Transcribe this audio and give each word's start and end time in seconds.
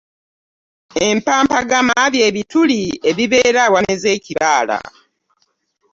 Empampagama 1.07 1.97
bye 2.13 2.27
bituli 2.35 2.81
ebibeera 3.09 3.59
awameze 3.67 4.07
ekibaala. 4.17 4.77